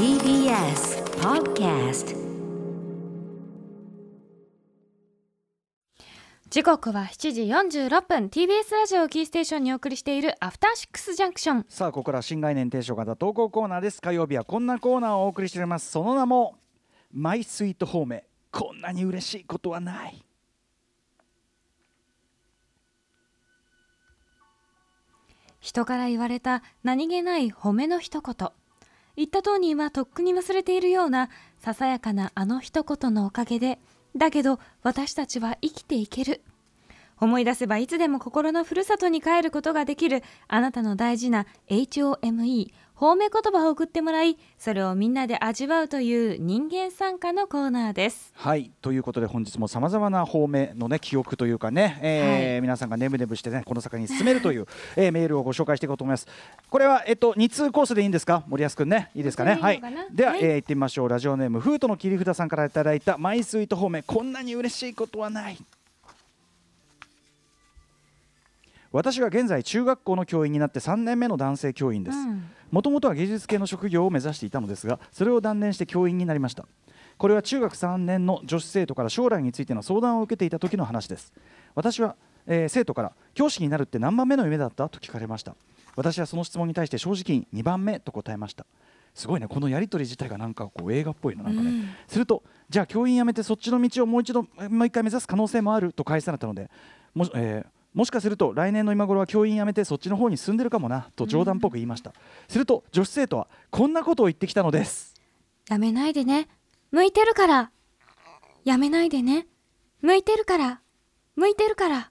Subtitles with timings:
[0.00, 2.16] TBS Podcast
[6.48, 8.28] 時刻は7時46分。
[8.28, 14.00] TBS ラジオキーステーションにお送りしているアフターシックスジャンクションさあここから新概念提唱型投稿コーナーです。
[14.00, 15.90] 火曜日はこんなコーナーをお送りしております。
[15.90, 16.56] その名も
[17.12, 20.24] マイスイートホームこんなに嬉しいことはない。
[25.60, 28.50] 人から言われた何気ない褒めの一言
[29.20, 31.28] 言った当人はとっくに忘れているような
[31.58, 33.78] ささやかなあの一言のおかげで
[34.16, 36.40] だけど私たちは生きていける。
[37.20, 48.30] 思い出せばいつでも心のふるさとに帰ることができるあなたの大事な HOME 褒め言葉を送ってもらいそれをみんなで味わうという人間参加のコーナーです。
[48.36, 52.60] はいということで本日もさまざまな方面のね記憶というかね、えーはい。
[52.60, 54.66] 皆さんがねむねむしてねこの坂に進めるという、
[54.96, 56.26] えーメールをご紹介していこうと思います。
[56.68, 58.44] これはえっと2通コースでいいんですか？
[58.48, 59.10] 森保くんね。
[59.14, 59.54] いいですかね？
[59.54, 59.76] はい。
[59.76, 59.80] い。
[59.80, 60.04] かな？
[60.12, 60.40] では、はい。
[60.44, 61.08] えー行ってみましょう。
[61.08, 65.56] ラジオネームフートの切り札さんからいただいたマイスイート方面こんなに嬉しいことはない
[68.92, 72.44] 私は現在中学校の教員になって3年目の男性教員です、うん。
[72.70, 76.66] もともとは芸術系の職業を目指していたのですがそれを断念して教員になりました。
[77.16, 81.32] これは中学3年の女子生徒から将来についての相談を受けていた時の話です。
[81.74, 85.54] 私は、えー生徒から教師になるって何番目の夢だったと聞かれました。
[85.96, 88.64] 私はその質問に対して正直に2番目と答えました。
[89.14, 91.88] すごいねこのやり取り自体がなんかこう映画っぽいのなんかね、うん。
[92.08, 96.70] するとじゃあ教員辞めてそっちの道をもう一度えーもう一回目指す可能性もあると返されたので
[97.14, 102.12] も,、えーもしかすると来年の今頃は教員辞めてそっちの方に進んでるかもなと冗談っぽく言いました、
[102.48, 105.14] すると女子生徒はこんなことを言ってきたのです。
[105.68, 106.48] やめないでね。
[106.90, 107.70] 向いてるから。
[108.64, 109.46] やめないでね。
[110.02, 110.80] 向いてるから。
[111.36, 112.10] 向いてるから。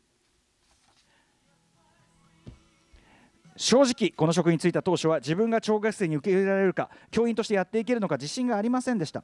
[3.59, 9.21] 正直この職に就いた当初は自分が小学生に受け入れられるか教員としてやっていけるのか自信がありませんでした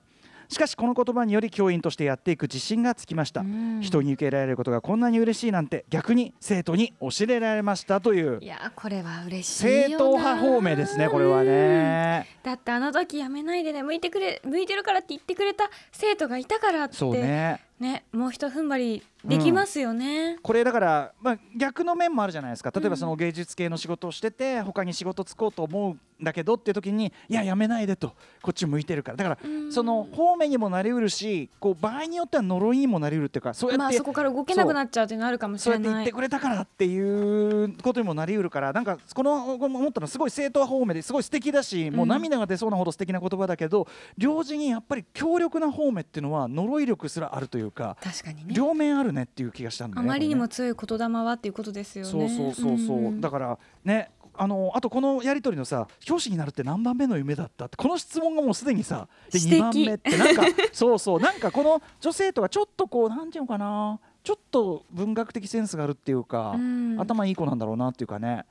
[0.49, 3.81] しかしこの言葉により教員としてやっていく自信がつきました、うん。
[3.81, 8.39] 人に受け入れられることがこんなに嬉しいなんて逆に生徒に教えられましたという。
[8.41, 9.87] いやこれは嬉しいよな。
[9.87, 12.27] 正統派方面ですねこれはね。
[12.43, 16.95] だってあの時やめないでね向いてくれ向いてるからって言ってくれた生徒がいたからって。
[16.95, 22.71] そうねねもうひと踏ん張りできますよね、これだから、まあ、逆の面もあるじゃないですか。
[22.71, 28.13] 例えばその芸術系の仕事をしてて他に仕事つこうと思うんだけどっていう時にいややめないでと。
[28.43, 29.17] こっち向いてるから。
[29.17, 29.73] だからうん。
[29.73, 43.87] その方面にもなりうるしこう場合によっては呪いにもなりうるっていうかそうやって、まあそこから動けなくなっちゃうっていうのあるかもしそうやって言れないってくれたからっていうことにもなりうるからなんかこの思ったのはすごい正統派方面ですごい素敵だし、もう涙が出そうなほど素敵な言葉だけど
[44.19, 48.53] 両時にやっぱり強力な方面っていうのは呪い力すらあるというか、確かにね。
[48.53, 50.07] 両面あるねっていう気がしたんだよね。
[50.07, 52.11] あまりにも強い言霊はっていうことですよね。
[52.11, 60.43] そうそうそうそう、んだからねあのあとこのやり取りのさ教師になるって何番目の夢だったってこの質問がもうすでにさで素敵2番目ってなんか
[60.73, 61.19] そうそう。
[61.19, 66.97] なんかこの女性とかちょっとこうなんていうのかなちょっと文学的センスがあるっていうか、うん。
[66.99, 68.45] 頭いい子なんだろうなっていうかね。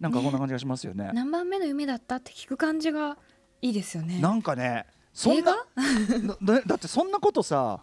[0.00, 1.10] なんかこんな感じがしますよね。
[1.12, 3.18] 何番目の夢だったって聞く感じが
[3.62, 4.18] いいですよね。
[4.18, 5.66] なんかねそんな
[6.22, 7.80] なだだってそんなことさ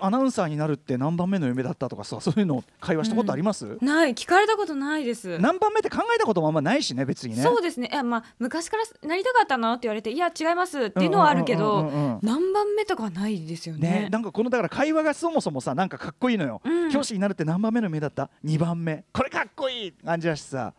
[0.00, 5.38] アナウンサーになるって何番目の夢だったとかさそういうの会話したことあります、ない聞かれたことないです。
[5.38, 7.42] 何番目って考えたこともあんまないしね別にね。
[7.42, 7.88] そうですね。
[7.92, 12.18] いやまあ昔からなりたかったのって言われていや違いますっていうのはあるけうんうんどうんうんうん。
[12.22, 14.02] 何番目とかはないですよね。
[14.02, 16.90] ねなんかこのだから会話がそもそもさなんかかっこいいのよ、うん。
[16.90, 19.04] 教師になるって何番目の夢だった？2番目。
[19.12, 19.92] これかっこいい！
[19.92, 20.72] 感じだしさ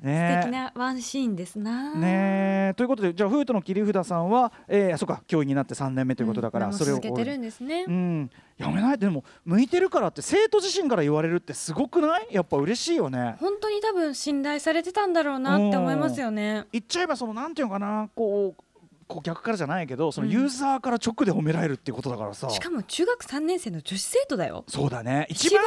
[0.00, 1.94] 素ね敵なワンシーンですな。
[1.94, 2.74] ね。
[2.76, 7.84] ということでじゃあフートの切り札さんは、えー、あそうか教員になって3年目ということだから、うんそれを続けてるんですね。
[7.88, 8.30] うん。
[8.58, 12.28] やめないでも向いてるからって生徒自身から言われるってすごくない？
[12.30, 13.36] やっぱ嬉しいよね。
[13.40, 16.66] 本当に多分信頼されてたんだろうなって思いますよね。
[16.72, 18.62] 言っちゃえばそのなんていうのかなこう
[19.08, 20.32] こう逆からじゃないけどそのうん。
[20.32, 24.64] ユーザーから直で褒められるっていうことだからさ、しかも中学3年生の女子生徒だよ。
[24.68, 25.26] そうだね。
[25.30, 25.62] 一番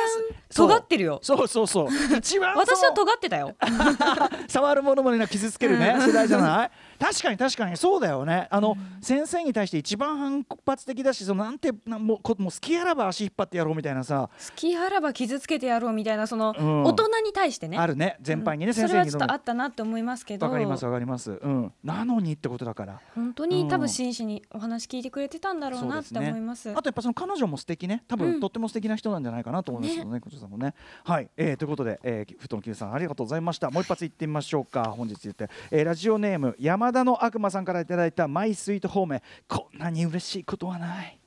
[0.53, 1.19] 尖ってるよ。
[1.23, 1.87] そうそうそう。
[2.17, 3.55] 一番私は尖ってたよ。
[4.49, 6.71] 触るものまでな傷つけるね、世代じゃない？
[6.99, 7.77] 確かに確かに。
[7.77, 8.47] そうだよね。
[8.51, 16.83] あの、先生に対して一番反発的だしそのなんてなもうこもう好きあらば足引っ張ってやろうみたいなさ、好きあらば傷つけてやろうみたいなそのうん。
[16.83, 17.77] 大人に対してね。
[17.77, 18.17] あるね。
[18.21, 18.73] 全般にね、うん。
[18.73, 20.45] 先生にそれはちょっとあったなって思いますけど。
[20.45, 21.31] わかりますわかります。
[21.31, 21.73] うん。
[21.83, 22.99] なのにってことだから。
[23.15, 26.69] 本当に多分真摯にお話聞いてくれてたんだろうなって思います。
[26.71, 28.03] あとやっぱその彼女も素敵ね。
[28.07, 28.39] 多分、うん。
[28.39, 29.95] とっても素敵な人なんじゃないかなと思います。
[29.95, 30.73] けどね、こちらさんもね。
[31.03, 33.69] はい、えー、ということで、えー、ふとのきゅうさんありがとうございました。
[33.69, 34.93] もう一発いってみましょうか。
[34.95, 41.19] 本日言って、えー、ラジオネーム山田の悪魔さんからいただいたマイスイートホームこんなに嬉しいことはない。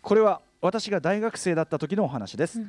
[0.00, 2.60] これは私が大学生だった時のお話です、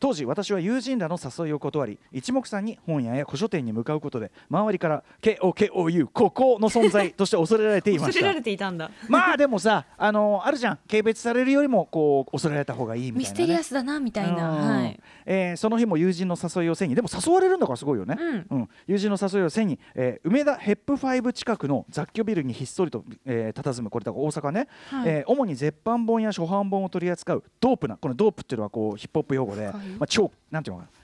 [0.00, 8.06] 当時私は友人らの誘いを断り一目散に本屋や古書店に向かうことで周りから KOKOU ここの存在として恐れられていました。
[8.06, 8.90] 恐れられていたんだ。
[9.08, 10.78] まあでもさあのあるじゃん。
[10.88, 14.68] 軽蔑されるよりもこう恐れられた方がいいみたいな、ね、ミステリアスだなみたいな、うん。
[14.82, 18.58] はい、えーその日も友人の誘いを背にでも誘われるんだからすごいよね、うん。
[18.58, 18.68] うん。
[18.86, 23.90] 友人の誘いを背に、えー梅田ヘップファイブ近くの雑居ビルにひっそりと、えー、佇む。
[23.90, 25.08] これだから大阪ね、はい。
[25.08, 29.74] えー主に絶版本や初版本を取り扱うドープなこのドープっていうのはこうヒップホップ用語で、はい。
[29.74, 30.97] まあ、超なんていうのかな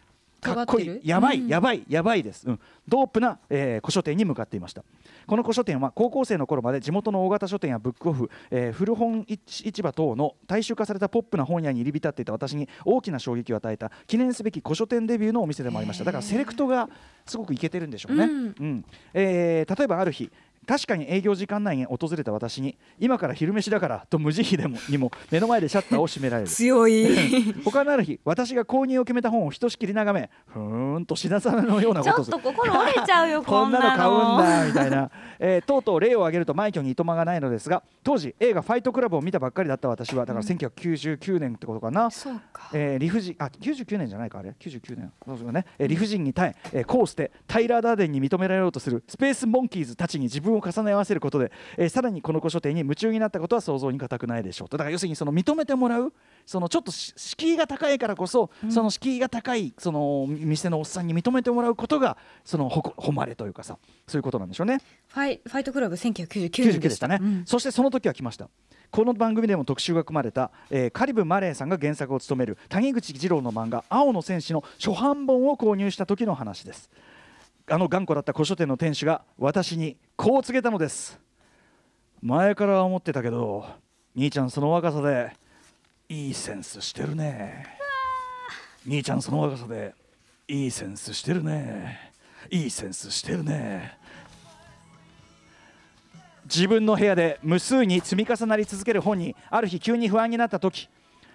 [0.44, 1.00] かっこいい。
[1.02, 1.48] やばい、うん。
[1.48, 4.84] やばいやばいです、うん、ドープな、えー古書店に向かっていました。
[5.26, 16.04] この古書店は高校生の頃まで地元の大型書店やブックオフ、えー古本市市場等の大衆化されたポップな本屋に入り浸っていた私に大きな衝撃を与えた記念すべき古書店デビューのお店でもありました。
[16.04, 16.88] だからセレクトが
[17.26, 18.84] すごくいけてるんでしょうね、うん。
[19.14, 20.30] えー例えばある日
[20.64, 26.48] 確かに営業時間内に訪れた私に今から昼飯だからと無慈悲でもにも目の前でシャッターを閉められる。
[26.48, 27.04] 強い。
[27.64, 32.38] 他のある日私が購入を決めた本をひとしきり眺めふーんと品定めのようなちょっことをする。
[32.38, 45.12] と心折れちゃうよこ こんんなの買うんだみたいな、えーとうとう例を挙げると枚挙にいとまがないのですが当時映画「ファイトクラブ」を見たばっかりだった私はだから1999年ってことかな、そうか、えー理不尽あ99年じゃないかあれ？99年。
[45.24, 54.76] そうですよね、えー理不尽に耐ええーこうしてタイラー・ダーデンに認められようとするスペースモンキーズたちに自分を重ね合わせることで、えーさらにこの古書店に夢中になったことは想像に難くないでしょうと。
[54.76, 56.12] だから要するにその認めてもらう
[56.46, 64.78] そのちょっとし敷居が高いからこそ、その敷居が高いその店のおっさんに認めてもらうことがその誉れというかさそういうことなんでしょうね。
[65.08, 67.42] ファイファイトクラブ1999 99年でしたね、うん。
[67.46, 68.48] そしてその時は来ました。
[68.90, 76.90] この番組でも特集が組まれた、えーカリブ・マレーさんが原作を務める谷口ジローの漫画「青の戦士」の初版本を購入した時の話です
[77.66, 81.18] あの頑固だった古書店の店主が私にこう告げたのです。
[82.20, 83.64] 前から思ってたけど
[84.14, 85.32] 兄ちゃんその若さで
[86.08, 87.66] いいセンスしてるね。
[88.86, 89.94] 兄ちゃんその若さで
[90.46, 92.12] いいセンスしてるね。
[92.50, 93.98] いいセンスしてるね。
[96.44, 100.90] 自分の部屋で無数に積み重なり続ける本にある日急に不安になった時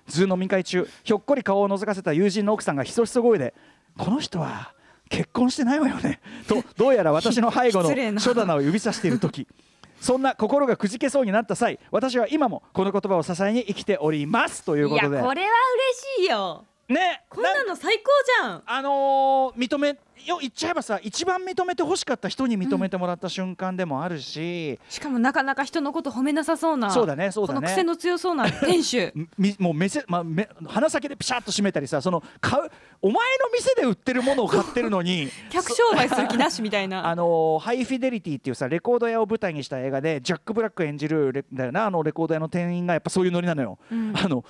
[0.07, 3.55] Zoom 飲み会中ひょっこり顔を覗かせた友人の奥さんがひそひそ声で
[3.97, 4.71] 「この人は
[5.09, 9.47] 結婚してないわよね」とどうやら私の背後の書棚を指さしている時。
[9.99, 15.21] そんな心がくじけそうになった際私は今もこの言葉を支えに生きておりますといういやことで。
[15.21, 15.49] これは
[16.17, 18.05] 嬉しいよねこんなの最高
[18.41, 18.63] じゃん。
[18.65, 27.59] あのー認めよ言っちゃえばさ一番認めてほしかった人に認めてもらった瞬間でもあるし、しかもなかなか人のこと褒めなさそうなそうだねそうだね。
[27.59, 29.13] この癖の強そうな店主。
[29.37, 32.69] みもう目せ、まあ、目鼻先でピシャッと閉めたりさその買う
[33.01, 33.19] お前の
[33.53, 37.05] 店で売ってるものを買ってるのに 客商売する気なしみたいな。
[37.07, 43.77] あのーハイフィデリティっていうさレコード屋を舞台にした映画でジャック・ブラック演じるレだよなあのレコード屋の店員がやっぱそういうノリなのよ。
[43.91, 44.13] うん。
[44.15, 44.43] あの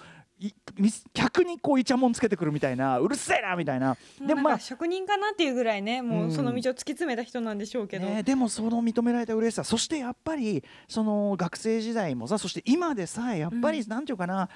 [1.13, 3.97] 客にこうイチャモンつけてくるみたいなうるせえなみたいな。
[4.25, 9.63] でもまあ職人かなっていうぐらいねもうその道を突き詰めた人なんでしょうけど、ね、でもその認められた嬉しさ。
[9.63, 14.50] そしてやっぱりその学生時代もさそして今でさえやっぱりなんていうかな、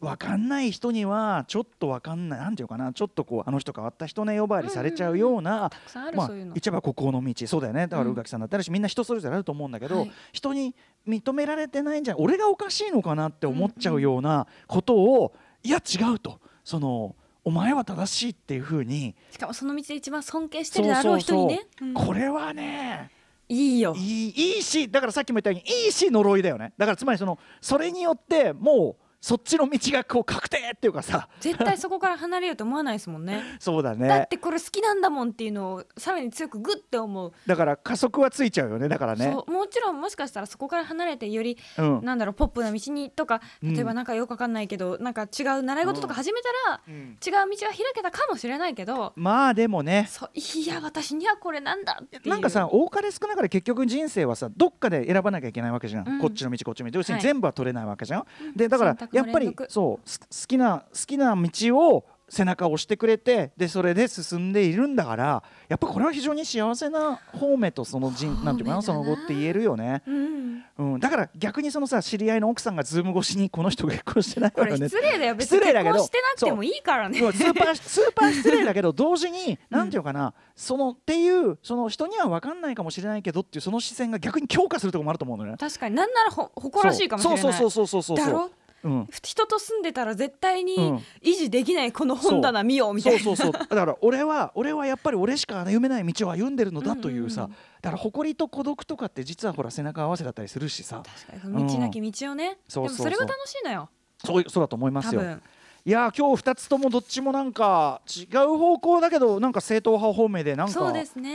[0.00, 6.52] 分かんない人にはちょっと分かんないなんていうかなちょっとこうあの人変わった人ね呼ばわりされちゃうような、たくさんある、まあそういうの。
[6.52, 7.82] 言っちゃえば孤高の道そうだよね。
[7.86, 8.12] だからうん。
[8.12, 10.12] 宇垣さんだったらし、みんな人それぞれあると思うんだけど、はい。
[10.32, 10.74] 人に
[11.06, 16.40] 認められてないんじゃ俺がおかしいのかなって思っちゃうようなことを、いや違うと。
[16.64, 17.14] その
[17.44, 19.14] お前は正しいっていうふうに。
[19.30, 21.66] しかもその道で一番尊敬してるであろう人にね。
[21.82, 21.94] うん。
[21.94, 23.10] これはね
[23.48, 23.94] いいよ。
[23.96, 26.72] いいいいしだからさっきも言ったようにいいし呪いだよね。
[26.78, 31.28] だからつまりそのそれによってもうそっちの道がこう確定っていうかさ。
[31.40, 33.42] 絶対そこから離れようと思わないですもんね。
[33.60, 37.32] そうだだっねてこれ好きなんだもんっていうのをさらに強くグッて思う。
[37.46, 39.30] だから加速はついちゃうよねだからね。
[39.46, 42.00] もちろんもしかしたらそこから離れてより、うん。
[42.02, 43.74] なんだろうポップな道にとかうん。
[43.74, 46.94] 例えばなんかよくわかんないけど、なんか違う習い事とか始めたら、うん。
[46.94, 50.06] 違う道が開けたかもしれないけどまあでもね。
[50.08, 56.20] そういや私にはこれなんだってなんかさ多かれ少なかれ結局人生はさどっかで選ばなきゃいけないわけじゃん、うん。
[56.20, 56.98] こっちの道こっちの道。
[56.98, 57.22] 要するにはい。
[57.22, 58.56] 全部は取れないわけじゃん、うん。
[58.56, 68.52] でだからやっぱりそうす好きな好きな道を背中を押してくれてでそれで進んでいるんだからやっぱこれは非常に幸せな方面とその人な。
[68.52, 74.88] んていうかなその後って言えるよね、うん、うん、だから逆にそのさ知り合いの奥さんがズーム越しにこの人結婚してないこれわよね。
[74.88, 75.34] 失礼だよ。
[75.34, 77.18] 別に結失礼だけど婚してなくてもいいからね。
[77.18, 85.56] スーパースーパー失礼だけど同時になんていうかな、そのっていうその人には分かんないかもしれないけどっていうその視線が逆に強化するところもあると思うのね。
[85.58, 85.96] 確かに。
[85.96, 87.40] なんならほ誇らしいかもしれない。
[87.40, 87.52] そう。
[87.52, 87.70] そう。
[87.70, 87.86] そう。
[87.88, 88.02] そう。
[88.02, 88.16] そう。
[88.16, 88.26] そう。
[88.26, 88.50] だろ？
[88.82, 90.96] うん、人と住んでたら絶対にうん。
[91.22, 93.18] 維持できないこの本棚見ようみたいな。
[93.20, 93.60] そうそうそう。
[93.68, 97.56] だから俺は俺はやっぱり俺しか歩めない道を歩んでるのだというさ、うんうんうん。
[97.82, 101.02] だから誇りと孤独とかって実はほら背中合わせだったりするしさ。
[101.28, 101.68] 確かに。
[101.68, 103.10] 道なき道をね、そうそうそう。
[103.10, 103.88] でもそれが楽しいのよ。
[104.24, 105.20] そうそうだと思いますよ。
[105.20, 105.42] 多分
[105.84, 110.92] いやー今日2つともどっちもなんか違う方向だけどなんか正統派方面でなんか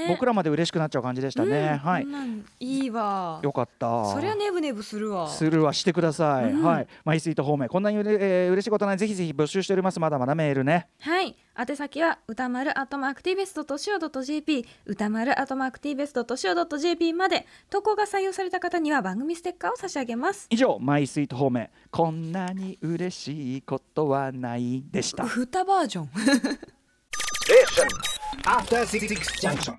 [0.07, 2.03] 僕らまで嬉しくなっちゃう感じでしたね、はい。
[2.03, 3.39] うんこんなんいいわ。
[3.43, 4.05] よかった。
[4.05, 5.27] そりゃネブネブするわ。
[5.29, 6.87] するはしてください、うんはい。
[7.03, 8.97] マイスイート方面こんなにうれ、えー嬉しいことない。
[8.97, 9.99] ぜひぜひ募集しております。
[9.99, 10.87] まだまだメールね。
[10.99, 20.47] はい宛先は歌丸アットマーク TBS.CO.JP 歌丸アットマーク TBS.CO.JP まで投稿が採用された方には番組ステッカーを差し上げます。
[20.49, 21.69] 以上マイスイート方面。
[21.91, 25.23] こんなに嬉しいことはないでした。
[25.37, 26.09] 歌バージョン。
[28.43, 29.07] After Six
[29.39, 29.77] Junction.